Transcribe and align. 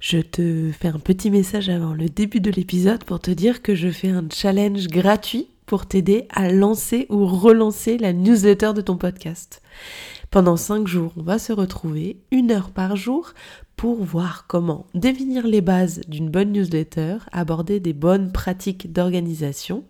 Je 0.00 0.18
te 0.18 0.70
fais 0.72 0.88
un 0.88 0.98
petit 0.98 1.30
message 1.30 1.68
avant 1.68 1.92
le 1.92 2.08
début 2.08 2.40
de 2.40 2.50
l'épisode 2.50 3.04
pour 3.04 3.20
te 3.20 3.30
dire 3.30 3.62
que 3.62 3.74
je 3.74 3.90
fais 3.90 4.08
un 4.08 4.24
challenge 4.32 4.86
gratuit 4.86 5.48
pour 5.66 5.86
t'aider 5.86 6.26
à 6.30 6.50
lancer 6.50 7.06
ou 7.10 7.26
relancer 7.26 7.98
la 7.98 8.12
newsletter 8.12 8.72
de 8.74 8.80
ton 8.80 8.96
podcast. 8.96 9.60
Pendant 10.30 10.58
5 10.58 10.86
jours, 10.86 11.14
on 11.16 11.22
va 11.22 11.38
se 11.38 11.54
retrouver 11.54 12.20
une 12.30 12.50
heure 12.50 12.70
par 12.70 12.96
jour 12.96 13.32
pour 13.78 14.04
voir 14.04 14.46
comment 14.46 14.86
définir 14.92 15.46
les 15.46 15.62
bases 15.62 16.02
d'une 16.06 16.28
bonne 16.28 16.52
newsletter, 16.52 17.18
aborder 17.32 17.80
des 17.80 17.94
bonnes 17.94 18.30
pratiques 18.30 18.92
d'organisation, 18.92 19.84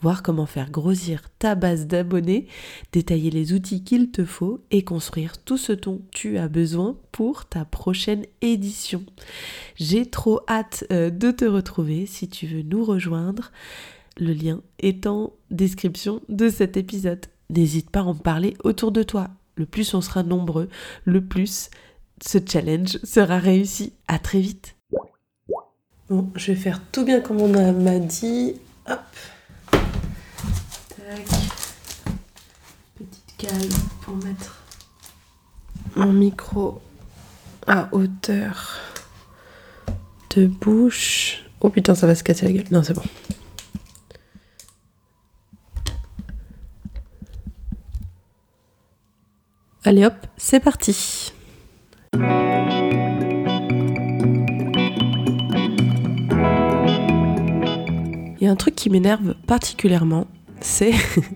voir 0.00 0.24
comment 0.24 0.46
faire 0.46 0.72
grossir 0.72 1.22
ta 1.38 1.54
base 1.54 1.86
d'abonnés, 1.86 2.48
détailler 2.90 3.30
les 3.30 3.52
outils 3.52 3.84
qu'il 3.84 4.10
te 4.10 4.24
faut 4.24 4.60
et 4.72 4.82
construire 4.82 5.38
tout 5.38 5.58
ce 5.58 5.72
dont 5.72 6.00
tu 6.10 6.38
as 6.38 6.48
besoin 6.48 6.96
pour 7.12 7.44
ta 7.44 7.64
prochaine 7.64 8.24
édition. 8.40 9.04
J'ai 9.76 10.06
trop 10.06 10.40
hâte 10.48 10.86
euh, 10.90 11.10
de 11.10 11.30
te 11.30 11.44
retrouver 11.44 12.06
si 12.06 12.28
tu 12.28 12.46
veux 12.46 12.62
nous 12.62 12.84
rejoindre. 12.84 13.52
Le 14.18 14.32
lien 14.32 14.60
est 14.80 15.06
en 15.06 15.34
description 15.52 16.20
de 16.28 16.48
cet 16.48 16.76
épisode. 16.76 17.26
N'hésite 17.50 17.90
pas 17.90 18.00
à 18.00 18.04
en 18.04 18.14
parler 18.14 18.54
autour 18.64 18.90
de 18.90 19.04
toi. 19.04 19.30
Le 19.56 19.66
plus 19.66 19.94
on 19.94 20.00
sera 20.00 20.22
nombreux, 20.22 20.68
le 21.04 21.24
plus 21.24 21.70
ce 22.24 22.38
challenge 22.44 22.98
sera 23.04 23.38
réussi. 23.38 23.92
À 24.08 24.18
très 24.18 24.40
vite. 24.40 24.76
Bon, 26.08 26.30
je 26.34 26.52
vais 26.52 26.58
faire 26.58 26.80
tout 26.92 27.04
bien 27.04 27.20
comme 27.20 27.40
on 27.40 27.48
m'a 27.48 27.98
dit. 27.98 28.56
Hop. 28.88 29.00
Tac. 29.70 31.26
Petite 32.94 33.34
cale 33.38 33.68
pour 34.02 34.16
mettre 34.16 34.62
mon 35.96 36.12
micro 36.12 36.82
à 37.66 37.88
hauteur 37.92 38.80
de 40.36 40.46
bouche. 40.46 41.44
Oh 41.60 41.70
putain, 41.70 41.94
ça 41.94 42.06
va 42.06 42.14
se 42.14 42.22
casser 42.22 42.46
la 42.46 42.52
gueule. 42.52 42.66
Non, 42.70 42.82
c'est 42.82 42.94
bon. 42.94 43.02
Allez 49.94 50.06
hop, 50.06 50.26
c'est 50.36 50.58
parti. 50.58 51.32
Il 52.14 52.18
y 58.40 58.46
a 58.48 58.50
un 58.50 58.56
truc 58.56 58.74
qui 58.74 58.90
m'énerve 58.90 59.36
particulièrement, 59.46 60.26
c'est 60.60 60.90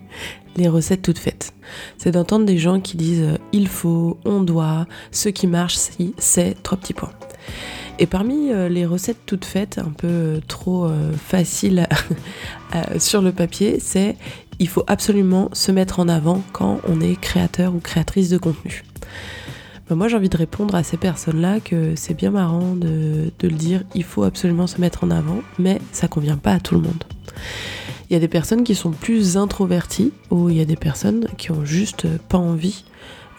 les 0.57 0.67
recettes 0.67 1.03
toutes 1.03 1.19
faites. 1.19 1.53
C'est 1.97 2.11
d'entendre 2.11 2.45
des 2.45 2.57
gens 2.57 2.81
qui 2.81 2.97
disent 2.97 3.21
euh, 3.21 3.37
il 3.53 3.69
faut, 3.69 4.19
on 4.25 4.41
doit, 4.41 4.87
ce 5.11 5.29
qui 5.29 5.47
marche, 5.47 5.77
c'est, 6.17 6.61
trois 6.61 6.77
petits 6.77 6.91
points. 6.93 7.13
Et 7.99 8.07
parmi 8.07 8.51
euh, 8.51 8.69
les 8.69 8.85
recettes 8.85 9.19
toutes 9.25 9.45
faites, 9.45 9.77
un 9.77 9.91
peu 9.91 10.07
euh, 10.07 10.39
trop 10.47 10.89
faciles 11.17 11.87
sur 12.97 13.21
le 13.21 13.31
papier, 13.31 13.79
c'est 13.79 14.15
il 14.59 14.67
faut 14.67 14.83
absolument 14.87 15.49
se 15.53 15.71
mettre 15.71 15.99
en 15.99 16.09
avant 16.09 16.41
quand 16.51 16.79
on 16.87 17.01
est 17.01 17.19
créateur 17.19 17.73
ou 17.73 17.79
créatrice 17.79 18.29
de 18.29 18.37
contenu. 18.37 18.83
Ben, 19.89 19.95
moi 19.95 20.07
j'ai 20.07 20.17
envie 20.17 20.29
de 20.29 20.37
répondre 20.37 20.75
à 20.75 20.83
ces 20.83 20.97
personnes-là 20.97 21.59
que 21.59 21.95
c'est 21.95 22.13
bien 22.13 22.29
marrant 22.29 22.75
de, 22.75 23.31
le 23.41 23.49
dire, 23.49 23.83
il 23.95 24.03
faut 24.03 24.23
absolument 24.23 24.67
se 24.67 24.79
mettre 24.79 25.03
en 25.03 25.11
avant, 25.11 25.41
mais 25.57 25.81
ça 25.91 26.07
convient 26.07 26.37
pas 26.37 26.53
à 26.53 26.59
tout 26.59 26.75
le 26.75 26.81
monde. 26.81 27.03
Il 28.09 28.13
y 28.13 28.15
a 28.15 28.19
des 28.19 28.27
personnes 28.27 28.63
qui 28.63 28.75
sont 28.75 28.91
plus 28.91 29.37
introverties 29.37 30.11
ou 30.29 30.49
il 30.49 30.57
y 30.57 30.61
a 30.61 30.65
des 30.65 30.75
personnes 30.75 31.27
qui 31.37 31.51
ont 31.51 31.65
juste 31.65 32.07
pas 32.17 32.37
envie 32.37 32.83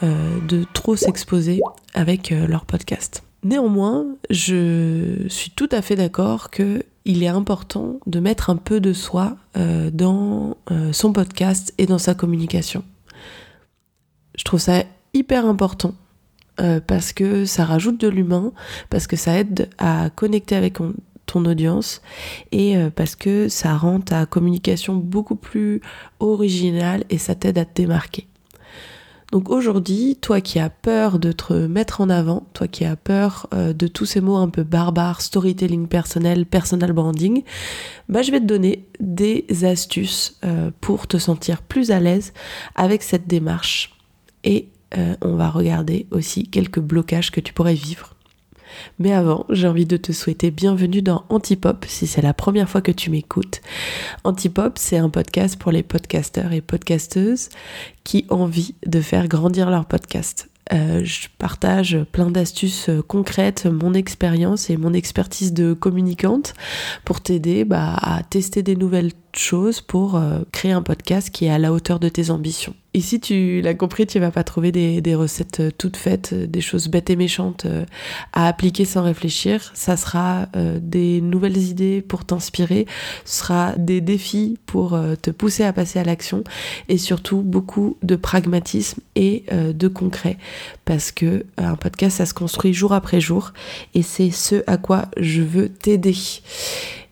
euh, 0.03 0.39
de 0.49 0.65
trop 0.73 0.97
s'exposer 0.97 1.61
avec 1.95 2.33
euh, 2.33 2.47
leur 2.47 2.65
podcast. 2.65 3.23
Néanmoins, 3.43 4.07
je 4.29 5.27
suis 5.29 5.51
tout 5.51 5.69
à 5.73 5.83
fait 5.83 5.97
d'accord 5.97 6.51
que 6.51 6.83
il 7.07 7.23
est 7.23 7.29
important 7.29 7.99
de 8.07 8.21
mettre 8.21 8.51
un 8.51 8.57
peu 8.57 8.79
de 8.79 8.93
soi 8.93 9.39
euh, 9.57 9.91
dans 9.91 10.59
son 10.93 11.13
podcast 11.15 11.73
et 11.79 11.87
dans 11.87 11.99
sa 11.99 12.15
communication. 12.15 12.85
Je 14.37 14.45
trouve 14.45 14.61
ça 14.61 14.85
hyper 15.15 15.47
important 15.47 15.95
euh, 16.61 16.81
parce 16.81 17.13
que 17.13 17.45
ça 17.45 17.65
rajoute 17.65 18.01
de 18.01 18.09
l'humain, 18.09 18.53
parce 18.91 19.07
que 19.07 19.17
ça 19.17 19.39
aide 19.39 19.71
à 19.79 20.11
connecter 20.11 20.57
avec 20.57 20.79
ton 21.27 21.45
audience 21.45 22.03
et 22.53 22.77
euh, 22.77 22.91
parce 22.91 23.17
que 23.17 23.49
ça 23.49 23.77
rend 23.77 24.01
ta 24.01 24.27
communication 24.27 24.95
beaucoup 24.95 25.37
plus 25.37 25.81
originale 26.19 27.05
et 27.09 27.19
ça 27.19 27.35
t'aide 27.35 27.59
à 27.59 27.65
te 27.65 27.83
démarquer. 27.83 28.27
Donc 29.31 29.49
aujourd'hui, 29.49 30.17
toi 30.21 30.41
qui 30.41 30.59
as 30.59 30.71
peur 30.71 31.19
de 31.19 31.31
te 31.33 31.53
mettre 31.53 32.01
en 32.01 32.11
avant, 32.11 32.47
toi 32.53 32.67
qui 32.67 32.85
as 32.85 32.97
peur 32.97 33.47
euh, 33.55 33.73
de 33.73 33.87
tous 33.87 34.07
ces 34.07 34.21
mots 34.21 34.37
un 34.37 34.49
peu 34.49 34.65
barbares, 34.65 35.21
storytelling 35.21 35.87
personnel, 35.87 36.47
personal 36.47 36.93
branding, 36.93 37.45
bah 38.09 38.23
je 38.23 38.33
vais 38.33 38.41
te 38.41 38.47
donner 38.47 38.87
des 38.99 39.47
astuces 39.65 40.41
pour 40.81 41.07
te 41.07 41.17
sentir 41.17 41.63
plus 41.63 41.91
à 41.91 42.01
l'aise 42.01 42.33
avec 42.75 43.03
cette 43.03 43.29
démarche 43.29 43.95
et 44.45 44.69
euh, 44.97 45.15
on 45.23 45.37
va 45.37 45.51
regarder 45.51 46.07
aussi 46.11 46.49
quelques 46.49 46.81
blocages 46.81 47.31
que 47.31 47.41
tu 47.41 47.53
pourrais 47.53 47.75
vivre. 47.75 48.10
Mais 48.99 49.13
avant, 49.13 49.47
j'ai 49.51 49.69
envie 49.69 49.87
de 49.87 49.97
te 49.97 50.13
souhaiter 50.13 50.51
bienvenue 50.51 51.03
dans 51.03 51.25
Antipop 51.29 51.85
si 51.89 52.07
c'est 52.07 52.23
la 52.23 52.35
première 52.35 52.69
fois 52.69 52.81
que 52.81 52.93
tu 52.93 53.11
m'écoutes. 53.11 53.61
Antipop, 54.25 54.79
c'est 54.79 54.99
un 54.99 55.11
podcast 55.11 55.59
pour 55.59 55.73
les 55.73 55.83
podcasteurs 55.83 56.53
et 56.53 56.61
podcasteuses 56.61 57.49
qui 58.05 58.27
ont 58.31 58.43
envie 58.43 58.75
de 58.87 59.01
faire 59.01 59.29
grandir 59.29 59.71
leur 59.71 59.87
podcast. 59.87 60.49
Euh, 60.73 61.03
je 61.05 61.27
partage 61.39 61.99
plein 62.13 62.31
d'astuces 62.31 62.91
concrètes, 63.09 63.67
mon 63.67 63.93
expérience 63.93 64.71
et 64.71 64.77
mon 64.77 64.93
expertise 64.93 65.53
de 65.53 65.73
communicante 65.73 66.55
pour 67.05 67.21
t'aider 67.21 67.65
bah, 67.65 67.97
à 68.01 68.23
tester 68.23 68.63
des 68.63 68.77
nouvelles 68.77 69.13
choses 69.37 69.81
pour 69.81 70.21
créer 70.53 70.73
un 70.73 70.83
podcast 70.83 71.31
qui 71.31 71.47
est 71.47 71.51
à 71.51 71.59
la 71.59 71.73
hauteur 71.73 72.01
de 72.01 72.09
tes 72.09 72.31
ambitions. 72.31 72.75
Et 72.93 73.01
si 73.01 73.21
tu 73.21 73.61
l'as 73.61 73.75
compris, 73.75 74.05
tu 74.05 74.19
vas 74.19 74.33
pas 74.33 74.43
trouver 74.43 74.73
des, 74.73 75.15
recettes 75.15 75.61
euh, 75.61 75.71
toutes 75.77 75.97
faites, 75.97 76.33
euh, 76.33 76.47
des 76.47 76.61
choses 76.61 76.89
bêtes 76.89 77.09
et 77.09 77.15
méchantes 77.15 77.65
euh, 77.65 77.85
à 78.33 78.49
appliquer 78.49 78.85
sans 78.85 79.05
réfléchir. 79.05 79.71
Ça 79.75 79.97
sera 79.97 80.49
des 80.81 81.21
nouvelles 81.21 81.57
idées 81.57 82.03
pour 82.03 82.25
t'inspirer, 82.25 82.87
ce 83.25 83.39
sera 83.39 83.73
des 83.77 84.01
défis 84.01 84.59
pour 84.67 84.99
te 85.23 85.31
pousser 85.31 85.65
à 85.65 85.73
passer 85.73 85.99
à 85.99 86.05
l'action. 86.05 86.43
Et 86.89 86.99
surtout 86.99 87.43
beaucoup 87.43 87.97
de 88.03 88.17
pragmatisme 88.17 89.01
et 89.15 89.45
de 89.53 89.89
concret. 89.89 90.39
Parce 90.85 91.13
que 91.13 91.45
un 91.57 91.77
podcast 91.77 92.19
ça 92.19 92.27
se 92.27 92.35
construit 92.35 92.73
jour 92.73 92.93
après 92.93 93.21
jour. 93.21 93.53
Et 93.95 94.03
c'est 94.03 94.31
ce 94.31 94.63
à 94.67 94.77
quoi 94.77 95.07
je 95.17 95.43
veux 95.43 95.69
t'aider 95.69 96.15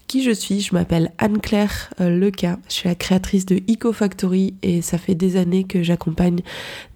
qui 0.09 0.25
je 0.25 0.33
suis. 0.33 0.61
Je 0.61 0.75
m'appelle 0.75 1.13
Anne-Claire 1.19 1.91
euh, 2.01 2.09
Leca. 2.11 2.59
Je 2.69 2.73
suis 2.73 2.89
la 2.89 2.97
créatrice 2.97 3.47
de 3.47 3.61
Eco 3.71 3.93
Factory 3.93 4.55
et 4.63 4.83
ça 4.83 4.99
fait 4.99 5.15
des 5.15 5.37
années 5.37 5.63
que 5.65 5.85
j'accompagne 5.85 6.41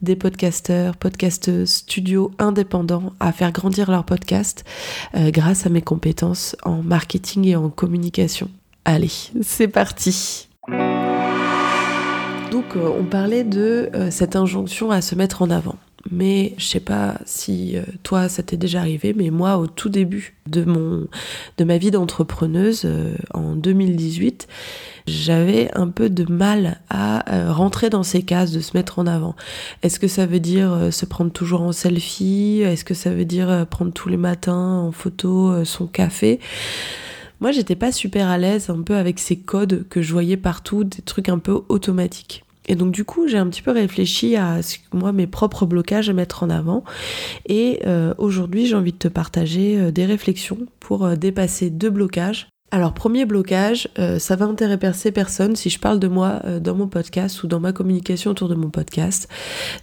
des 0.00 0.17
podcasteurs, 0.17 0.97
podcasteuses, 0.97 1.71
studios 1.71 2.33
indépendants 2.39 3.12
à 3.21 3.31
faire 3.31 3.53
grandir 3.53 3.91
leur 3.91 4.05
podcast 4.05 4.65
euh, 5.15 5.31
grâce 5.31 5.67
à 5.67 5.69
mes 5.69 5.83
compétences 5.83 6.56
en 6.65 6.83
marketing 6.83 7.47
et 7.47 7.55
en 7.55 7.71
communication. 7.71 8.49
Allez, 8.84 9.12
c'est 9.43 9.69
parti. 9.69 10.49
Donc 12.50 12.65
euh, 12.75 12.91
on 12.99 13.05
parlait 13.05 13.44
de 13.44 13.91
cette 14.11 14.34
injonction 14.34 14.91
à 14.91 15.03
se 15.03 15.15
mettre 15.15 15.43
en 15.43 15.50
avant. 15.50 15.77
Mais 16.10 16.54
je 16.58 16.66
sais 16.66 16.80
pas 16.80 17.18
si 17.26 17.76
euh, 17.76 17.82
toi 18.02 18.28
ça 18.28 18.42
t'est 18.42 18.56
déjà 18.56 18.80
arrivé, 18.80 19.14
mais 19.16 19.30
moi 19.30 19.58
au 19.58 19.66
tout 19.66 19.88
début 19.88 20.34
de 20.48 20.64
mon 20.64 21.06
de 21.58 21.64
ma 21.64 21.78
vie 21.78 21.92
d'entrepreneuse 21.92 22.82
euh, 22.84 23.14
en 23.32 23.54
2018, 23.54 24.48
j'avais 25.06 25.70
un 25.74 25.88
peu 25.88 26.10
de 26.10 26.30
mal 26.30 26.80
à 26.90 27.32
euh, 27.32 27.52
rentrer 27.52 27.88
dans 27.88 28.02
ces 28.02 28.22
cases 28.22 28.50
de 28.50 28.60
se 28.60 28.76
mettre 28.76 28.98
en 28.98 29.06
avant. 29.06 29.36
Est-ce 29.82 30.00
que 30.00 30.08
ça 30.08 30.26
veut 30.26 30.40
dire 30.40 30.88
se 30.90 31.06
prendre 31.06 31.30
toujours 31.30 31.62
en 31.62 31.72
selfie? 31.72 32.62
Est-ce 32.64 32.84
que 32.84 32.94
ça 32.94 33.10
veut 33.10 33.24
dire 33.24 33.66
prendre 33.70 33.92
tous 33.92 34.08
les 34.08 34.16
matins 34.16 34.78
en 34.78 34.93
photo 34.93 35.64
son 35.64 35.87
café? 35.87 36.40
Moi, 37.40 37.50
j'étais 37.50 37.75
pas 37.75 37.90
super 37.90 38.28
à 38.28 38.38
l'aise 38.38 38.70
un 38.70 38.82
peu 38.82 38.94
avec 38.94 39.19
ces 39.19 39.37
codes 39.37 39.84
que 39.88 40.00
je 40.00 40.12
voyais 40.12 40.37
partout, 40.37 40.84
des 40.84 41.02
trucs 41.02 41.28
un 41.28 41.40
peu 41.40 41.62
automatiques. 41.69 42.44
Et 42.69 42.76
donc 42.76 42.93
du 42.93 43.05
coup, 43.05 43.26
j'ai 43.26 43.38
un 43.38 43.49
petit 43.49 43.62
peu 43.62 43.73
réfléchi 43.73 44.37
à 44.37 44.61
moi 44.93 45.12
mes 45.12 45.26
propres 45.26 45.67
blocages 45.67 46.09
à 46.09 46.12
mettre 46.12 46.43
en 46.43 46.50
avant. 46.50 46.85
Et 47.47 47.81
euh, 47.87 48.14
aujourd'hui, 48.19 48.67
j'ai 48.67 48.76
envie 48.76 48.93
de 48.93 48.99
te 48.99 49.09
partager 49.09 49.79
euh, 49.79 49.91
des 49.91 50.06
réflexions 50.06 50.59
pour 50.81 51.05
euh, 51.05 51.17
dépasser 51.17 51.70
deux 51.70 51.91
blocages. 51.91 52.49
Alors 52.70 52.94
premier 52.94 53.26
blocage, 53.26 53.91
ça 54.19 54.35
va 54.35 54.47
intéresser 54.47 55.12
personne 55.12 55.56
si 55.56 55.69
je 55.69 55.79
parle 55.79 55.99
de 55.99 56.09
moi 56.09 56.41
dans 56.59 56.75
mon 56.75 56.88
podcast 56.88 57.43
ou 57.43 57.47
dans 57.47 57.61
ma 57.61 57.75
communication 57.75 58.31
autour 58.31 58.49
de 58.49 58.55
mon 58.55 58.70
podcast. 58.70 59.29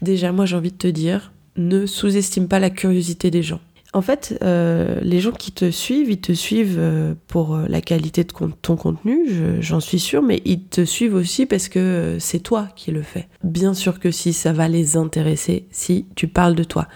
Déjà, 0.01 0.31
moi 0.31 0.47
j'ai 0.47 0.55
envie 0.55 0.71
de 0.71 0.77
te 0.77 0.87
dire, 0.87 1.31
ne 1.55 1.85
sous-estime 1.85 2.47
pas 2.47 2.57
la 2.57 2.71
curiosité 2.71 3.29
des 3.29 3.43
gens. 3.43 3.59
En 3.91 4.03
fait, 4.03 4.37
euh, 4.43 4.99
les 5.01 5.19
gens 5.19 5.31
qui 5.31 5.51
te 5.51 5.71
suivent, 5.71 6.11
ils 6.11 6.21
te 6.21 6.31
suivent 6.31 6.77
euh, 6.77 7.15
pour 7.27 7.55
euh, 7.55 7.65
la 7.67 7.81
qualité 7.81 8.23
de 8.23 8.31
ton 8.61 8.75
contenu, 8.75 9.25
j'en 9.61 9.79
suis 9.79 9.99
sûre, 9.99 10.21
mais 10.21 10.43
ils 10.45 10.63
te 10.65 10.85
suivent 10.85 11.15
aussi 11.15 11.47
parce 11.47 11.69
que 11.69 12.17
c'est 12.19 12.39
toi 12.39 12.67
qui 12.75 12.91
le 12.91 13.01
fais. 13.01 13.27
Bien 13.43 13.73
sûr 13.73 13.99
que 13.99 14.11
si, 14.11 14.31
ça 14.31 14.53
va 14.53 14.67
les 14.67 14.95
intéresser 14.95 15.65
si 15.71 16.05
tu 16.15 16.27
parles 16.27 16.53
de 16.53 16.63
toi. 16.63 16.87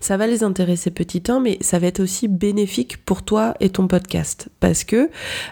Ça 0.00 0.16
va 0.16 0.26
les 0.26 0.42
intéresser 0.42 0.90
petit 0.90 1.22
temps, 1.22 1.40
mais 1.40 1.56
ça 1.60 1.78
va 1.78 1.86
être 1.86 2.00
aussi 2.00 2.26
bénéfique 2.26 3.04
pour 3.04 3.22
toi 3.22 3.54
et 3.60 3.70
ton 3.70 3.86
podcast 3.86 4.48
parce 4.58 4.82
que 4.82 5.10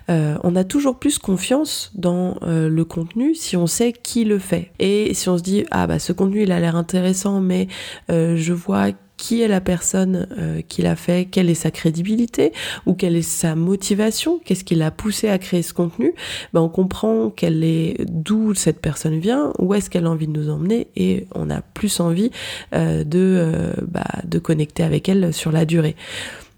on 0.08 0.56
a 0.56 0.64
toujours 0.64 0.99
plus 0.99 1.19
confiance 1.19 1.93
dans 1.94 2.38
le 2.43 2.82
contenu 2.84 3.34
si 3.34 3.56
on 3.56 3.67
sait 3.67 3.93
qui 3.93 4.25
le 4.25 4.38
fait. 4.38 4.73
Et 4.79 5.14
si 5.14 5.29
on 5.29 5.38
se 5.38 5.43
dit 5.43 5.64
ah 5.70 5.87
bah 5.87 5.99
ce 5.99 6.12
contenu 6.12 6.43
il 6.43 6.52
a 6.52 6.61
l'air 6.61 6.76
intéressant, 6.76 7.40
mais 7.40 7.69
je 8.08 8.52
vois 8.52 8.90
qui 9.17 9.43
est 9.43 9.49
la 9.49 9.61
personne 9.61 10.26
euh, 10.38 10.61
qui 10.67 10.82
l'a 10.82 10.97
fait, 10.97 11.26
quelle 11.31 11.50
est 11.50 11.55
sa 11.55 11.70
crédibilité 11.70 12.53
ou 12.87 12.94
quelle 12.94 13.17
est 13.17 13.23
sa 13.23 13.55
motivation, 13.55 14.41
qu'est-ce 14.44 14.64
qui 14.64 14.75
l'a 14.75 14.91
poussé 14.91 15.29
à 15.29 15.38
créer 15.38 15.62
ce 15.62 15.73
contenu, 15.75 16.14
ben 16.53 16.61
on 16.61 16.69
comprend 16.69 17.31
quelle 17.31 17.62
est 17.62 18.05
d'où 18.09 18.55
cette 18.55 18.81
personne 18.81 19.19
vient, 19.20 19.53
où 19.59 19.75
est-ce 19.75 19.91
qu'elle 19.91 20.06
a 20.06 20.11
envie 20.11 20.26
de 20.26 20.32
nous 20.32 20.50
emmener 20.50 20.88
et 20.97 21.26
on 21.35 21.50
a 21.50 21.61
plus 21.61 22.00
envie 22.00 22.31
euh, 22.75 23.05
de, 23.05 23.19
euh, 23.19 23.73
bah, 23.87 24.06
de 24.25 24.38
connecter 24.38 24.82
avec 24.82 25.09
elle 25.09 25.32
sur 25.32 25.53
la 25.53 25.65
durée 25.65 25.97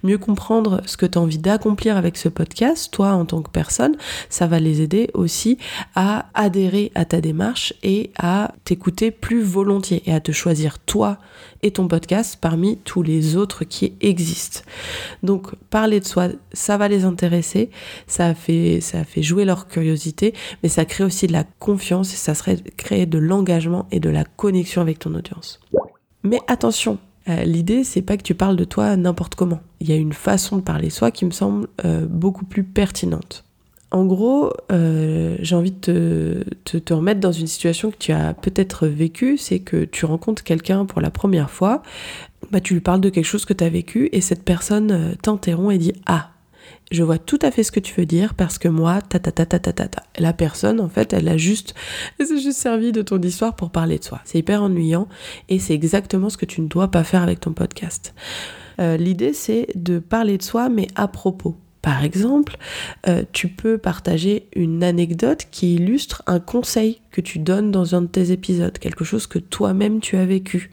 mieux 0.05 0.19
comprendre 0.19 0.81
ce 0.87 0.97
que 0.97 1.07
tu 1.07 1.19
as 1.19 1.21
envie 1.21 1.39
d'accomplir 1.39 1.97
avec 1.97 2.17
ce 2.17 2.29
podcast, 2.29 2.91
toi 2.93 3.13
en 3.13 3.25
tant 3.25 3.43
que 3.43 3.51
personne, 3.51 3.97
ça 4.29 4.47
va 4.47 4.61
les 4.61 4.81
aider 4.81 5.11
aussi 5.15 5.59
à 5.95 6.27
adhérer 6.35 6.93
à 6.95 7.05
ta 7.05 7.21
démarche 7.21 7.75
et 7.83 8.13
à 8.17 8.55
t'écouter 8.65 9.11
plus 9.11 9.43
volontiers 9.43 10.03
et 10.07 10.13
à 10.13 10.21
te 10.21 10.33
choisir 10.33 10.79
toi 10.79 11.19
et 11.63 11.73
ton 11.73 11.89
podcast 11.89 12.39
parmi 12.41 12.79
tous 12.79 13.03
les 13.03 13.37
autres 13.37 13.65
qui 13.65 13.95
existent. 14.01 14.61
Donc 15.23 15.55
parler 15.71 16.01
de 16.01 16.05
soi, 16.05 16.29
ça 16.53 16.77
va 16.77 16.89
les 16.89 17.05
intéresser, 17.05 17.71
ça 18.07 18.35
fait, 18.35 18.81
ça 18.81 19.05
fait 19.05 19.23
jouer 19.23 19.45
leur 19.45 19.67
curiosité, 19.67 20.35
mais 20.63 20.69
ça 20.69 20.85
crée 20.85 21.05
aussi 21.05 21.27
de 21.27 21.33
la 21.33 21.45
confiance 21.59 22.13
et 22.13 22.17
ça 22.17 22.35
serait 22.35 22.59
créer 22.77 23.07
de 23.07 23.19
l'engagement 23.19 23.89
et 23.91 24.01
de 24.01 24.11
la 24.11 24.25
connexion 24.25 24.83
avec 24.83 24.99
ton 24.99 25.15
audience. 25.15 25.61
Mais 26.23 26.41
attention, 26.47 26.99
euh, 27.29 27.45
l'idée, 27.45 27.85
c'est 27.85 28.03
pas 28.03 28.17
que 28.17 28.23
tu 28.23 28.35
parles 28.35 28.57
de 28.57 28.65
toi 28.65 28.97
n'importe 28.97 29.35
comment. 29.35 29.61
Il 29.81 29.89
y 29.89 29.93
a 29.93 29.97
une 29.97 30.13
façon 30.13 30.57
de 30.57 30.63
parler 30.63 30.91
soi 30.91 31.11
qui 31.11 31.25
me 31.25 31.31
semble 31.31 31.69
euh, 31.85 32.07
beaucoup 32.07 32.45
plus 32.45 32.65
pertinente. 32.65 33.45
En 33.91 34.05
gros, 34.05 34.53
euh, 34.73 35.37
j'ai 35.41 35.55
envie 35.55 35.71
de 35.71 36.45
te, 36.65 36.79
te, 36.79 36.93
remettre 36.93 37.21
dans 37.21 37.33
une 37.33 37.47
situation 37.47 37.93
que 37.93 37.97
tu 37.97 38.13
as 38.13 38.35
peut-être 38.35 38.89
vécue, 38.89 39.39
c'est 39.39 39.61
que 39.61 39.85
tu 39.85 40.05
rencontres 40.05 40.43
quelqu'un 40.43 40.85
pour 40.85 41.01
la 41.01 41.11
première 41.11 41.49
fois, 41.49 41.83
bah, 42.51 42.61
tu 42.61 42.75
lui 42.75 42.81
parles 42.81 43.01
de 43.01 43.09
quelque 43.09 43.25
chose 43.25 43.45
que 43.45 43.53
tu 43.53 43.63
as 43.63 43.69
vécu 43.69 44.09
et 44.13 44.21
cette 44.21 44.43
personne 44.43 45.15
t'interrompt 45.23 45.73
et 45.73 45.79
dit 45.79 45.93
Ah, 46.07 46.31
je 46.91 47.03
vois 47.03 47.19
tout 47.19 47.39
à 47.43 47.51
fait 47.51 47.63
ce 47.63 47.73
que 47.73 47.81
tu 47.81 47.95
veux 47.95 48.07
dire 48.07 48.35
parce 48.35 48.59
que 48.59 48.69
moi, 48.69 49.01
ta 49.03 49.19
ta 49.19 49.33
ta 49.33 49.47
ta 49.47 49.59
ta 49.59 49.73
ta 49.73 49.89
ta. 49.89 50.03
La 50.19 50.33
personne, 50.33 50.81
en 50.81 50.89
fait, 50.89 51.13
elle 51.13 51.29
a 51.29 51.37
juste, 51.37 51.75
elle 52.19 52.27
s'est 52.27 52.41
juste 52.41 52.59
servi 52.59 52.93
de 52.93 53.03
ton 53.03 53.21
histoire 53.21 53.57
pour 53.57 53.71
parler 53.71 53.99
de 53.99 54.05
soi. 54.05 54.21
C'est 54.25 54.39
hyper 54.39 54.63
ennuyant 54.63 55.09
et 55.49 55.59
c'est 55.59 55.75
exactement 55.75 56.31
ce 56.31 56.37
que 56.37 56.47
tu 56.47 56.61
ne 56.61 56.69
dois 56.69 56.89
pas 56.89 57.05
faire 57.05 57.23
avec 57.23 57.41
ton 57.41 57.53
podcast. 57.53 58.15
Euh, 58.81 58.97
l'idée, 58.97 59.33
c'est 59.33 59.69
de 59.75 59.99
parler 59.99 60.39
de 60.39 60.43
soi, 60.43 60.69
mais 60.69 60.89
à 60.95 61.09
propos. 61.09 61.57
Par 61.83 62.03
exemple, 62.03 62.57
euh, 63.09 63.25
tu 63.33 63.49
peux 63.49 63.77
partager 63.77 64.49
une 64.57 64.83
anecdote 64.83 65.47
qui 65.51 65.75
illustre 65.75 66.23
un 66.27 66.41
conseil 66.41 67.01
que 67.15 67.21
tu 67.21 67.39
donnes 67.39 67.71
dans 67.71 67.95
un 67.95 68.03
de 68.03 68.09
tes 68.09 68.33
épisodes, 68.33 68.77
quelque 68.77 69.05
chose 69.05 69.29
que 69.29 69.39
toi-même 69.39 70.01
tu 70.01 70.17
as 70.17 70.27
vécu. 70.27 70.73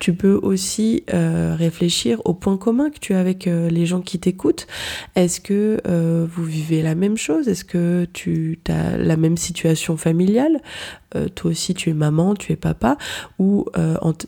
Tu 0.00 0.12
peux 0.12 0.34
aussi 0.42 1.04
euh, 1.14 1.54
réfléchir 1.56 2.20
aux 2.24 2.34
points 2.34 2.56
communs 2.56 2.90
que 2.90 2.98
tu 2.98 3.14
as 3.14 3.20
avec 3.20 3.46
euh, 3.46 3.70
les 3.70 3.86
gens 3.86 4.00
qui 4.00 4.18
t'écoutent. 4.18 4.66
Est-ce 5.14 5.40
que 5.40 5.80
euh, 5.86 6.26
vous 6.28 6.42
vivez 6.42 6.82
la 6.82 6.96
même 6.96 7.16
chose? 7.16 7.46
Est-ce 7.46 7.64
que 7.64 8.08
tu 8.12 8.58
as 8.68 8.98
la 8.98 9.16
même 9.16 9.36
situation 9.36 9.96
familiale? 9.96 10.60
Toi 11.36 11.52
aussi 11.52 11.72
tu 11.72 11.88
es 11.88 11.94
maman, 11.94 12.34
tu 12.34 12.52
es 12.52 12.56
papa 12.56 12.98
Ou 13.38 13.64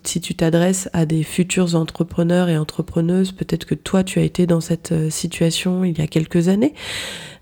si 0.05 0.23
tu 0.23 0.35
t'adresses 0.35 0.89
à 0.95 1.05
des 1.05 1.25
futurs 1.25 1.75
entrepreneurs 1.75 2.49
et 2.49 2.57
entrepreneuses, 2.57 3.33
peut-être 3.33 3.67
que 3.67 3.75
toi 3.75 4.03
tu 4.03 4.19
as 4.19 4.23
été 4.23 4.47
dans 4.47 4.63
cette 4.63 4.95
situation 5.11 5.85
il 5.85 5.99
y 5.99 6.01
a 6.01 6.07
quelques 6.07 6.49
années. 6.49 6.73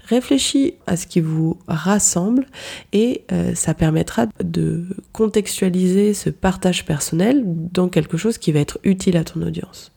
Réfléchis 0.09 0.75
à 0.87 0.97
ce 0.97 1.07
qui 1.07 1.21
vous 1.21 1.59
rassemble 1.69 2.47
et 2.93 3.25
euh, 3.31 3.55
ça 3.55 3.75
permettra 3.75 4.27
de 4.43 4.87
contextualiser 5.13 6.15
ce 6.15 6.31
partage 6.31 6.87
personnel 6.87 7.43
dans 7.45 7.89
quelque 7.89 8.17
chose 8.17 8.39
qui 8.39 8.53
va 8.53 8.61
être 8.61 8.79
utile 8.85 9.19
à 9.19 9.25
ton 9.25 9.43
audience. 9.43 9.93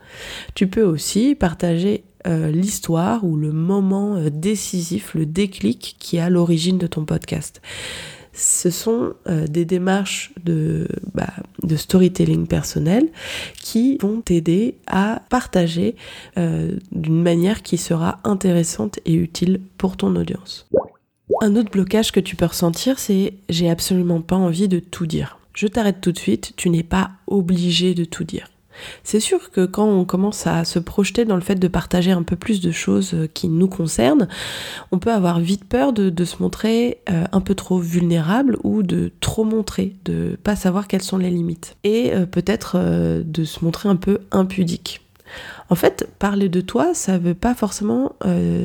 Tu 0.53 0.67
peux 0.67 0.83
aussi 0.83 1.33
partager 1.35 2.03
euh, 2.27 2.51
l'histoire 2.51 3.23
ou 3.23 3.37
le 3.37 3.53
moment 3.53 4.17
euh, 4.17 4.29
décisif, 4.29 5.13
le 5.15 5.25
déclic 5.25 5.95
qui 5.97 6.17
est 6.17 6.21
à 6.21 6.29
l'origine 6.29 6.77
de 6.77 6.87
ton 6.87 7.05
podcast 7.05 7.61
ce 8.33 8.69
sont 8.69 9.13
euh, 9.27 9.47
des 9.47 9.65
démarches 9.65 10.33
de, 10.43 10.87
bah, 11.13 11.33
de 11.63 11.75
storytelling 11.75 12.47
personnel 12.47 13.09
qui 13.61 13.97
vont 14.01 14.21
t'aider 14.21 14.75
à 14.87 15.21
partager 15.29 15.95
euh, 16.37 16.77
d'une 16.91 17.21
manière 17.21 17.61
qui 17.61 17.77
sera 17.77 18.19
intéressante 18.23 18.99
et 19.05 19.13
utile 19.13 19.61
pour 19.77 19.97
ton 19.97 20.15
audience. 20.15 20.67
Un 21.41 21.55
autre 21.55 21.71
blocage 21.71 22.11
que 22.11 22.19
tu 22.19 22.35
peux 22.35 22.45
ressentir, 22.45 22.99
c'est 22.99 23.33
j'ai 23.49 23.69
absolument 23.69 24.21
pas 24.21 24.35
envie 24.35 24.67
de 24.67 24.79
tout 24.79 25.05
dire. 25.05 25.39
Je 25.53 25.67
t'arrête 25.67 26.01
tout 26.01 26.11
de 26.11 26.19
suite, 26.19 26.53
tu 26.55 26.69
n'es 26.69 26.83
pas 26.83 27.11
obligé 27.27 27.93
de 27.93 28.05
tout 28.05 28.23
dire. 28.23 28.47
C'est 29.03 29.19
sûr 29.19 29.51
que 29.51 29.65
quand 29.65 29.87
on 29.87 30.05
commence 30.05 30.47
à 30.47 30.65
se 30.65 30.79
projeter 30.79 31.25
dans 31.25 31.35
le 31.35 31.41
fait 31.41 31.55
de 31.55 31.67
partager 31.67 32.11
un 32.11 32.23
peu 32.23 32.35
plus 32.35 32.61
de 32.61 32.71
choses 32.71 33.13
euh, 33.13 33.27
qui 33.31 33.47
nous 33.47 33.67
concernent, 33.67 34.27
on 34.91 34.99
peut 34.99 35.11
avoir 35.11 35.39
vite 35.39 35.65
peur 35.65 35.93
de, 35.93 36.25
se 36.25 36.41
montrer 36.41 36.99
euh, 37.09 37.25
un 37.31 37.41
peu 37.41 37.55
trop 37.55 37.79
vulnérable 37.79 38.57
ou 38.63 38.83
de 38.83 39.11
trop 39.19 39.43
montrer, 39.43 39.95
de 40.05 40.37
pas 40.43 40.55
savoir 40.55 40.87
quelles 40.87 41.01
sont 41.01 41.17
les 41.17 41.29
limites. 41.29 41.75
Et 41.83 42.13
euh, 42.13 42.25
peut-être 42.25 42.77
de 43.23 43.43
se 43.43 43.63
montrer 43.65 43.89
un 43.89 43.95
peu 43.95 44.19
impudique. 44.31 45.01
En 45.69 45.75
fait, 45.75 46.07
parler 46.19 46.49
de 46.49 46.61
toi, 46.61 46.93
ça 46.93 47.17
veut 47.17 47.33
pas 47.33 47.55
forcément 47.55 48.15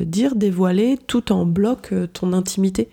dire 0.05 0.35
dévoiler 0.35 0.99
tout 1.07 1.31
en 1.31 1.45
bloc 1.45 1.93
ton 2.13 2.33
intimité. 2.33 2.89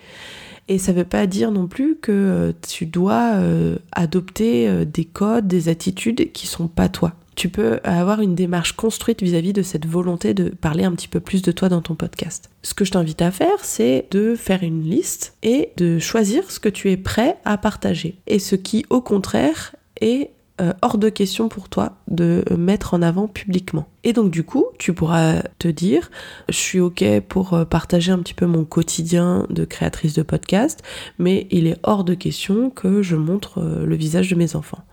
Et 0.69 0.78
ça 0.78 0.93
ne 0.93 0.99
veut 0.99 1.05
pas 1.05 1.26
dire 1.26 1.50
non 1.50 1.66
plus 1.66 1.96
que 1.96 2.12
euh, 2.12 2.52
tu 2.66 2.87
dois 2.87 3.34
euh, 3.34 3.76
adopter 3.93 4.69
euh, 4.69 4.84
des 4.84 5.05
codes, 5.05 5.46
des 5.46 5.69
attitudes 5.69 6.32
qui 6.32 6.46
sont 6.46 6.69
pas 6.69 6.88
toi. 6.88 7.12
Tu 7.34 7.49
peux 7.49 7.81
avoir 7.82 8.20
une 8.20 8.37
démarche 8.37 8.72
construite 8.72 9.22
vis-à-vis 9.22 9.52
de 9.52 9.62
cette 9.62 9.87
volonté 9.87 10.34
de 10.34 10.50
parler 10.50 10.84
un 10.84 10.93
petit 10.93 11.08
peu 11.08 11.19
plus 11.19 11.43
de 11.43 11.50
toi 11.50 11.69
dans 11.69 11.82
ton 11.82 11.96
podcast. 11.96 12.49
Ce 12.62 12.75
que 12.75 12.84
je 12.84 12.93
t'invite 12.93 13.22
à 13.22 13.32
faire, 13.32 13.64
c'est 13.64 14.06
de 14.12 14.37
faire 14.37 14.62
une 14.62 14.82
liste 14.82 15.37
et 15.43 15.70
de 15.76 15.99
choisir 15.99 16.50
ce 16.50 16.61
que 16.61 16.69
tu 16.69 16.93
es 16.93 16.96
prêt 16.96 17.37
à 17.44 17.58
partager 17.58 18.19
et 18.28 18.38
ce 18.38 18.55
qui, 18.55 18.87
au 18.88 19.00
contraire, 19.00 19.75
est 20.00 20.31
euh, 20.61 20.73
hors 20.83 20.99
de 20.99 21.09
question 21.09 21.49
pour 21.49 21.69
toi 21.69 21.97
de 22.06 22.45
mettre 22.56 22.95
en 22.95 23.03
avant 23.03 23.27
publiquement. 23.27 23.89
Et 24.05 24.12
donc 24.12 24.31
du 24.31 24.45
coup, 24.45 24.67
tu 24.79 24.95
pourras 24.95 25.43
te 25.59 25.67
dire, 25.67 26.12
je 26.49 26.55
suis 26.55 26.78
ok 26.78 27.05
pour 27.28 27.55
euh, 27.55 27.64
partager 27.64 28.12
un 28.12 28.19
petit 28.19 28.35
peu 28.35 28.47
mon 28.47 28.64
quotidien 28.64 29.49
de 29.50 29.64
créatrice 29.64 30.14
de 30.14 30.23
podcast, 30.23 30.85
mais 31.19 31.49
il 31.50 31.67
est 31.67 31.76
hors 31.83 32.05
de 32.05 32.14
question 32.14 32.71
que 32.71 33.02
je 33.02 33.17
montre 33.17 33.61
euh, 33.61 33.85
le 33.85 33.97
visage 33.97 34.31
de 34.31 34.37
mes 34.37 34.55
enfants. 34.55 34.85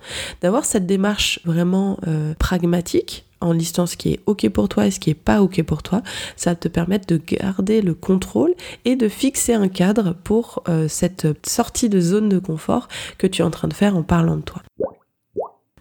D'avoir 0.42 0.66
cette 0.66 0.88
démarche 0.88 1.40
vraiment 1.46 2.00
pragmatique, 2.40 3.26
en 3.40 3.54
listant 3.54 3.86
ce 3.86 3.98
qui 3.98 4.14
est 4.14 4.20
ok 4.26 4.50
pour 4.50 4.68
toi 4.70 4.88
et 4.88 4.92
ce 4.92 5.00
qui 5.00 5.12
est 5.12 5.16
pas 5.16 5.42
ok 5.42 5.62
pour 5.64 5.84
toi, 5.84 6.02
ça 6.36 6.52
va 6.52 6.56
te 6.56 6.68
permettre 6.68 7.06
de 7.08 7.18
garder 7.18 7.82
le 7.82 7.94
contrôle 7.94 8.54
et 8.86 8.96
de 8.96 9.08
fixer 9.08 9.54
un 9.54 9.68
cadre 9.68 10.16
pour 10.24 10.64
cette 10.88 11.28
sortie 11.48 11.90
de 11.90 12.00
zone 12.00 12.30
de 12.30 12.40
confort 12.40 12.88
que 13.18 13.28
tu 13.28 13.42
es 13.42 13.46
en 13.46 13.52
train 13.52 13.68
de 13.68 13.74
faire 13.74 13.96
en 13.96 14.04
parlant 14.04 14.38
de 14.38 14.42
toi. 14.42 14.62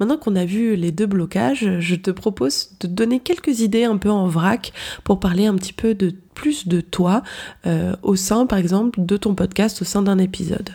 Maintenant 0.01 0.17
qu'on 0.17 0.35
a 0.35 0.47
vu 0.47 0.77
les 0.77 0.93
deux 0.93 1.05
blocages, 1.05 1.79
je 1.79 1.95
te 1.95 2.11
propose 2.11 2.71
de 2.81 2.89
donner 2.89 3.21
quelques 3.21 3.61
idées 3.61 3.85
un 3.85 3.99
peu 3.99 4.11
en 4.11 4.27
vrac 4.27 4.73
pour 5.05 5.21
parler 5.21 5.45
un 5.45 5.55
petit 5.57 5.75
peu 5.75 5.95
de 5.95 6.15
plus 6.35 6.67
de 6.67 6.81
toi 6.81 7.23
euh, 7.67 7.95
au 8.03 8.17
sein, 8.17 8.47
par 8.47 8.59
exemple, 8.59 9.05
de 9.05 9.17
ton 9.19 9.35
podcast, 9.35 9.83
au 9.83 9.85
sein 9.85 10.01
d'un 10.01 10.17
épisode. 10.17 10.71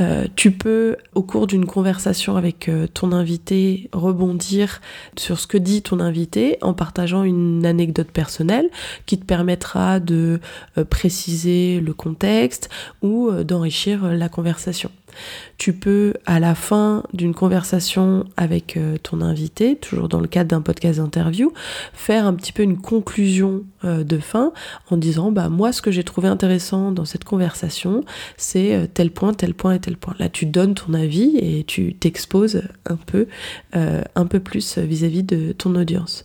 Euh, 0.00 0.26
tu 0.36 0.52
peux, 0.52 0.96
au 1.14 1.22
cours 1.22 1.46
d'une 1.46 1.66
conversation 1.66 2.36
avec 2.36 2.70
euh, 2.70 2.86
ton 2.86 3.12
invité, 3.12 3.90
rebondir 3.92 4.80
sur 5.18 5.38
ce 5.38 5.46
que 5.46 5.58
dit 5.58 5.82
ton 5.82 6.00
invité 6.00 6.56
en 6.62 6.72
partageant 6.72 7.24
une 7.24 7.66
anecdote 7.66 8.10
personnelle 8.10 8.70
qui 9.04 9.18
te 9.18 9.26
permettra 9.26 10.00
de 10.00 10.40
préciser 10.88 11.80
le 11.80 11.92
contexte 11.92 12.70
ou 13.02 13.30
d'enrichir 13.44 14.06
la 14.14 14.30
conversation. 14.30 14.90
Tu 15.58 15.72
peux, 15.72 16.14
à 16.26 16.40
la 16.40 16.54
fin 16.54 17.02
d'une 17.12 17.34
conversation 17.34 18.24
avec 18.36 18.76
euh, 18.76 18.96
ton 19.02 19.20
invité, 19.20 19.76
toujours 19.76 20.08
dans 20.08 20.20
le 20.20 20.26
cadre 20.26 20.48
d'un 20.48 20.62
podcast 20.62 20.98
d'interview, 20.98 21.52
faire 21.92 22.26
un 22.26 22.34
petit 22.34 22.52
peu 22.52 22.62
une 22.62 22.78
conclusion 22.78 23.64
euh, 23.84 24.04
de 24.04 24.18
fin 24.18 24.52
en 24.90 24.96
disant 24.96 25.32
bah 25.32 25.48
moi 25.48 25.72
ce 25.72 25.82
que 25.82 25.90
j'ai 25.90 26.04
trouvé 26.04 26.28
intéressant 26.28 26.92
dans 26.92 27.04
cette 27.04 27.24
conversation, 27.24 28.04
c'est 28.36 28.74
euh, 28.74 28.86
tel 28.92 29.10
point, 29.10 29.34
tel 29.34 29.54
point 29.54 29.74
et 29.74 29.80
tel 29.80 29.96
point. 29.96 30.14
Là, 30.18 30.28
tu 30.28 30.46
donnes 30.46 30.74
ton 30.74 30.94
avis 30.94 31.36
et 31.36 31.64
tu 31.64 31.94
t'exposes 31.94 32.62
un 32.86 32.96
peu 32.96 33.26
un 33.72 34.26
peu 34.26 34.40
plus 34.40 34.78
vis-à-vis 34.78 35.22
de 35.22 35.52
ton 35.52 35.74
audience. 35.74 36.24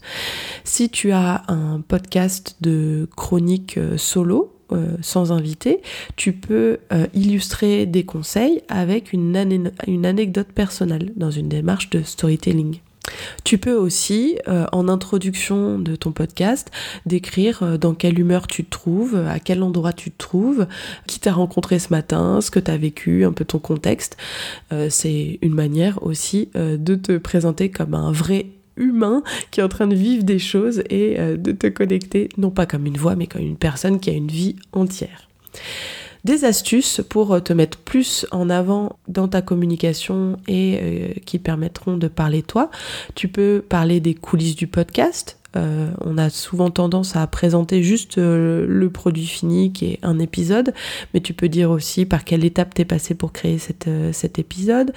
Si 0.64 0.90
tu 0.90 1.12
as 1.12 1.44
un 1.48 1.82
podcast 1.82 2.58
de 2.62 3.08
chronique 3.16 3.80
solo, 3.98 4.55
euh, 4.72 4.98
sans 5.02 5.32
invité, 5.32 5.82
tu 6.16 6.34
peux 6.34 6.80
euh, 6.92 7.06
illustrer 7.14 7.86
des 7.86 8.04
conseils 8.04 8.62
avec 8.68 9.14
une, 9.14 9.36
anecdote 9.36 10.48
personnelle 10.48 11.14
dans 11.16 11.30
une 11.30 11.50
démarche 11.50 11.92
de 11.92 12.02
storytelling. 12.02 12.80
Tu 13.44 13.60
peux 13.60 13.76
aussi, 13.76 14.40
euh, 14.48 14.66
en 14.72 14.88
introduction 14.90 15.78
de 15.78 15.96
ton 15.96 16.12
podcast, 16.12 16.72
décrire 17.06 17.78
dans 17.78 17.94
quelle 17.94 18.18
humeur 18.18 18.48
tu 18.48 18.66
te 18.66 18.72
trouves, 18.72 19.16
à 19.16 19.40
quel 19.40 19.62
endroit 19.62 19.94
tu 19.94 20.10
te 20.10 20.18
trouves, 20.18 20.66
qui 21.06 21.20
t'a 21.20 21.32
rencontré 21.32 21.78
ce 21.78 21.90
matin, 21.90 22.42
ce 22.42 22.50
que 22.50 22.60
tu 22.60 22.72
as 22.72 22.78
vécu, 22.78 23.24
un 23.24 23.34
peu 23.34 23.46
ton 23.46 23.60
contexte. 23.60 24.18
C'est 24.90 25.38
une 25.44 25.54
manière 25.54 26.02
aussi 26.02 26.50
de 26.56 26.96
te 26.96 27.18
présenter 27.18 27.70
comme 27.70 27.94
un 27.94 28.12
vrai 28.12 28.48
humain 28.78 29.24
qui 29.52 29.60
est 29.60 29.64
en 29.64 29.70
train 29.70 29.88
de 29.88 29.96
vivre 29.96 30.24
des 30.24 30.40
choses 30.40 30.84
et 30.90 31.20
euh, 31.20 31.38
de 31.38 31.52
te 31.52 31.68
connecter, 31.68 32.30
non 32.38 32.50
pas 32.50 32.66
comme 32.66 32.86
une 32.86 32.98
voix, 32.98 33.16
mais 33.16 33.28
comme 33.28 33.42
une 33.42 33.58
personne 33.58 34.00
qui 34.00 34.10
a 34.10 34.14
une 34.14 34.28
vie 34.28 34.56
entière. 34.74 35.30
Des 36.26 36.44
astuces 36.44 37.02
pour 37.08 37.34
euh, 37.34 37.40
te 37.40 37.54
mettre 37.54 37.78
plus 37.78 38.26
en 38.32 38.50
avant 38.50 38.98
dans 39.08 39.28
ta 39.28 39.44
communication 39.44 40.38
et 40.48 40.80
euh, 40.82 41.08
qui 41.26 41.38
permettront 41.38 41.98
de 41.98 42.08
parler 42.08 42.42
toi. 42.42 42.72
Tu 43.14 43.28
peux 43.28 43.64
parler 43.68 44.00
des 44.00 44.16
coulisses 44.16 44.56
du 44.56 44.66
podcast, 44.66 45.38
euh, 45.56 45.92
on 46.02 46.18
a 46.18 46.30
souvent 46.30 46.70
tendance 46.70 47.16
à 47.16 47.26
présenter 47.28 47.84
juste 47.84 48.18
euh, 48.18 48.66
le 48.68 48.90
produit 48.90 49.26
fini 49.26 49.72
qui 49.72 49.86
est 49.86 50.00
un 50.04 50.20
épisode, 50.20 50.74
mais 51.14 51.22
tu 51.22 51.34
peux 51.34 51.50
dire 51.50 51.72
aussi 51.72 52.06
par 52.06 52.24
quelle 52.24 52.44
étape 52.44 52.74
t'es 52.74 52.86
passé 52.86 53.16
pour 53.16 53.32
créer 53.32 53.58
euh, 53.88 54.12
cet 54.12 54.40
épisode, 54.40 54.94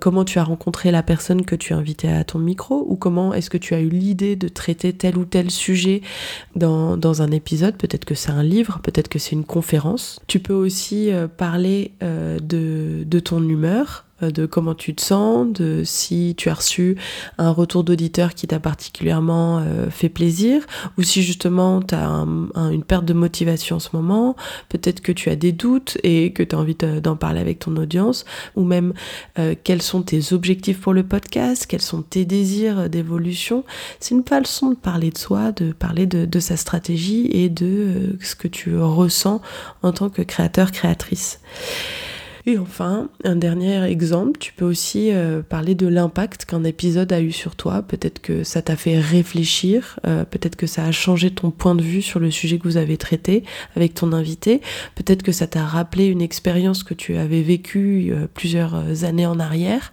comment 0.00 0.24
tu 0.24 0.38
as 0.38 0.44
rencontré 0.44 0.90
la 0.90 1.02
personne 1.02 1.44
que 1.44 1.54
tu 1.54 1.72
as 1.72 1.76
invitée 1.76 2.08
à 2.08 2.24
ton 2.24 2.38
micro, 2.38 2.84
ou 2.88 2.96
comment 2.96 3.34
est-ce 3.34 3.50
que 3.50 3.58
tu 3.58 3.74
as 3.74 3.80
eu 3.80 3.88
l'idée 3.88 4.36
de 4.36 4.48
traiter 4.48 4.92
tel 4.92 5.18
ou 5.18 5.24
tel 5.24 5.50
sujet 5.50 6.02
dans, 6.54 6.96
un 7.22 7.30
épisode. 7.30 7.76
Peut-être 7.76 8.04
que 8.04 8.14
c'est 8.14 8.30
un 8.30 8.42
livre, 8.42 8.80
peut-être 8.82 9.08
que 9.08 9.18
c'est 9.18 9.32
une 9.32 9.44
conférence. 9.44 10.20
Tu 10.26 10.38
peux 10.38 10.54
aussi 10.54 11.10
parler 11.36 11.92
de 12.00 13.18
ton 13.20 13.42
humeur, 13.48 14.05
de 14.22 14.46
comment 14.46 14.74
tu 14.74 14.94
te 14.94 15.02
sens, 15.02 15.46
de 15.52 15.82
si 15.84 16.34
tu 16.36 16.48
as 16.48 16.54
reçu 16.54 16.96
un 17.38 17.50
retour 17.50 17.84
d'auditeur 17.84 18.34
qui 18.34 18.46
t'a 18.46 18.60
particulièrement 18.60 19.58
euh, 19.58 19.90
fait 19.90 20.08
plaisir, 20.08 20.62
ou 20.96 21.02
si 21.02 21.22
justement 21.22 21.82
tu 21.82 21.94
as 21.94 22.06
une 22.06 22.84
perte 22.84 23.04
de 23.04 23.12
motivation 23.12 23.76
en 23.76 23.80
ce 23.80 23.90
moment, 23.92 24.36
peut-être 24.68 25.00
que 25.00 25.12
tu 25.12 25.30
as 25.30 25.36
des 25.36 25.52
doutes 25.52 25.98
et 26.02 26.32
que 26.32 26.42
tu 26.42 26.54
as 26.54 26.58
envie 26.58 26.74
d'en 26.74 27.16
parler 27.16 27.40
avec 27.40 27.58
ton 27.58 27.76
audience, 27.76 28.24
ou 28.54 28.64
même 28.64 28.94
euh, 29.38 29.54
quels 29.62 29.82
sont 29.82 30.02
tes 30.02 30.32
objectifs 30.32 30.80
pour 30.80 30.94
le 30.94 31.02
podcast, 31.02 31.66
quels 31.66 31.82
sont 31.82 32.02
tes 32.02 32.24
désirs 32.24 32.88
d'évolution. 32.88 33.64
C'est 34.00 34.14
une 34.14 34.24
façon 34.24 34.70
de 34.70 34.76
parler 34.76 35.10
de 35.10 35.18
soi, 35.18 35.52
de 35.52 35.72
parler 35.72 36.06
de, 36.06 36.24
de 36.24 36.40
sa 36.40 36.56
stratégie 36.56 37.28
et 37.32 37.48
de 37.48 38.16
ce 38.20 38.34
que 38.34 38.48
tu 38.48 38.78
ressens 38.78 39.40
en 39.82 39.92
tant 39.92 40.10
que 40.10 40.22
créateur, 40.22 40.72
créatrice. 40.72 41.40
Et 42.48 42.58
enfin, 42.58 43.08
un 43.24 43.34
dernier 43.34 43.82
exemple, 43.90 44.38
tu 44.38 44.52
peux 44.52 44.64
aussi 44.64 45.10
euh, 45.12 45.42
parler 45.42 45.74
de 45.74 45.88
l'impact 45.88 46.44
qu'un 46.44 46.62
épisode 46.62 47.12
a 47.12 47.20
eu 47.20 47.32
sur 47.32 47.56
toi. 47.56 47.82
Peut-être 47.82 48.22
que 48.22 48.44
ça 48.44 48.62
t'a 48.62 48.76
fait 48.76 49.00
réfléchir, 49.00 49.98
euh, 50.06 50.24
peut-être 50.24 50.54
que 50.54 50.68
ça 50.68 50.84
a 50.84 50.92
changé 50.92 51.32
ton 51.32 51.50
point 51.50 51.74
de 51.74 51.82
vue 51.82 52.02
sur 52.02 52.20
le 52.20 52.30
sujet 52.30 52.58
que 52.58 52.62
vous 52.62 52.76
avez 52.76 52.98
traité 52.98 53.42
avec 53.74 53.94
ton 53.94 54.12
invité, 54.12 54.60
peut-être 54.94 55.24
que 55.24 55.32
ça 55.32 55.48
t'a 55.48 55.64
rappelé 55.64 56.06
une 56.06 56.22
expérience 56.22 56.84
que 56.84 56.94
tu 56.94 57.16
avais 57.16 57.42
vécue 57.42 58.12
euh, 58.12 58.28
plusieurs 58.32 59.02
années 59.02 59.26
en 59.26 59.40
arrière. 59.40 59.92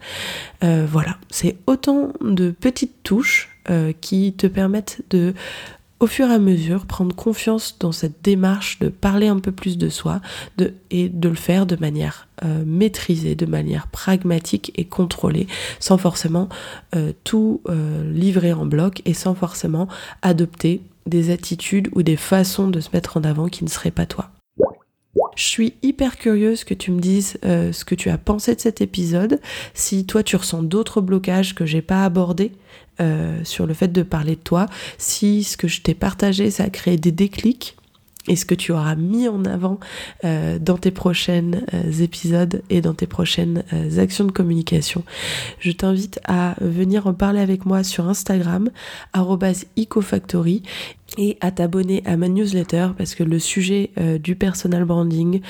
voilà, 0.62 1.17
c'est 1.29 1.57
autant 1.65 2.13
de 2.22 2.51
petites 2.51 3.01
touches 3.03 3.50
qui 4.01 4.33
te 4.33 4.48
permettent 4.48 5.01
de 5.10 5.33
au 6.00 6.08
fur 6.08 6.30
et 6.30 6.34
à 6.34 6.40
mesure 6.40 6.86
prendre 6.86 7.16
confiance 7.16 7.78
dans 7.80 7.94
cette 7.94 8.22
démarche 8.24 8.80
de 8.80 8.90
parler 8.90 9.28
un 9.28 9.40
peu 9.40 9.52
plus 9.52 9.78
de 9.78 9.88
soi 9.88 10.20
de, 10.58 10.74
et 10.92 11.08
de 11.08 11.30
le 11.30 11.36
faire 11.36 11.66
de 11.66 11.78
manière 11.78 12.28
euh, 12.44 12.64
maîtrisée, 12.66 13.36
de 13.36 13.46
manière 13.46 13.88
pragmatique 13.88 14.74
et 14.76 14.84
contrôlée, 14.84 15.48
sans 15.80 15.98
forcément 15.98 16.50
euh, 16.96 17.14
tout 17.24 17.62
euh, 17.70 18.12
livrer 18.12 18.52
en 18.52 18.66
bloc 18.66 19.02
et 19.06 19.14
sans 19.14 19.34
forcément 19.34 19.88
adopter 20.22 20.82
des 21.06 21.32
attitudes 21.32 21.90
ou 21.94 22.04
des 22.04 22.18
façons 22.18 22.68
de 22.68 22.82
se 22.82 22.90
mettre 22.92 23.18
en 23.18 23.24
avant 23.24 23.48
qui 23.48 23.64
ne 23.64 23.70
seraient 23.70 23.92
pas 23.92 24.06
toi. 24.06 24.33
Je 25.36 25.44
suis 25.44 25.74
hyper 25.82 26.18
curieuse 26.18 26.63
que 26.63 26.74
tu 26.74 26.92
me 26.92 27.00
dises 27.00 27.38
ce 27.44 27.86
que 27.86 27.96
tu 27.96 28.10
as 28.10 28.18
pensé 28.18 28.56
de 28.56 28.62
cet 28.62 28.82
épisode. 28.82 29.40
Si 29.74 30.06
toi 30.06 30.24
tu 30.24 30.36
ressens 30.36 30.63
d'autres 30.63 31.02
blocages 31.02 31.56
que 31.56 31.66
j'ai 31.66 31.82
pas 31.82 32.06
abordés, 32.06 32.52
euh, 33.02 33.40
sur 33.44 33.66
le 33.66 33.74
fait 33.74 33.88
de 33.88 34.04
parler 34.04 34.36
de 34.36 34.42
toi. 34.42 34.68
Si 35.00 35.44
ce 35.44 35.58
que 35.58 35.68
je 35.68 35.82
t'ai 35.82 35.96
partagé, 35.96 36.52
ça 36.52 36.66
a 36.66 36.70
créé 36.70 36.96
des 36.96 37.12
déclics, 37.12 37.75
et 38.28 38.36
ce 38.36 38.46
que 38.46 38.54
tu 38.54 38.72
auras 38.72 38.94
mis 38.94 39.28
en 39.28 39.46
avant 39.46 39.80
euh, 40.25 40.60
dans 40.60 40.78
tes 40.78 40.92
prochains 40.92 41.54
euh, 41.74 41.92
épisodes 42.04 42.62
et 42.70 42.82
dans 42.82 42.94
tes 42.94 43.08
prochaines 43.08 43.63
actions 43.98 44.25
de 44.25 44.32
communication. 44.32 45.04
Je 45.58 45.72
t'invite 45.72 46.20
à 46.25 46.54
venir 46.62 47.08
en 47.08 47.16
parler 47.16 47.40
avec 47.40 47.66
moi 47.66 47.84
sur 47.84 48.08
Instagram, 48.08 48.70
@ecofactory 49.75 50.62
et 51.17 51.38
à 51.41 51.51
t'abonner 51.51 52.03
à 52.05 52.17
ma 52.17 52.27
newsletter 52.27 52.89
parce 52.98 53.15
que 53.15 53.24
le 53.24 53.39
sujet 53.39 53.91
euh, 53.98 54.17
du 54.17 54.36
personal 54.36 54.86
branding, 54.86 55.41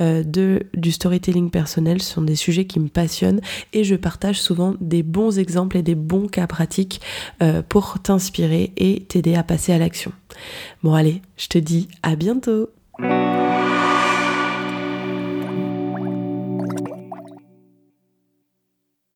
euh, 0.00 0.22
de, 0.22 0.66
du 0.74 0.92
storytelling 0.92 1.50
personnel 1.50 2.02
sont 2.02 2.22
des 2.22 2.36
sujets 2.36 2.64
qui 2.64 2.80
me 2.80 2.88
passionnent 2.88 3.40
et 3.72 3.84
je 3.84 3.96
partage 3.96 4.40
souvent 4.40 4.74
des 4.80 5.02
bons 5.02 5.38
exemples 5.38 5.76
et 5.76 5.82
des 5.82 5.94
bons 5.94 6.28
cas 6.28 6.46
pratiques 6.46 7.00
euh, 7.42 7.62
pour 7.62 7.98
t'inspirer 8.02 8.72
et 8.76 9.02
t'aider 9.04 9.34
à 9.34 9.42
passer 9.42 9.72
à 9.72 9.78
l'action. 9.78 10.12
Bon 10.82 10.94
allez, 10.94 11.22
je 11.36 11.48
te 11.48 11.58
dis 11.58 11.88
à 12.02 12.16
bientôt 12.16 12.70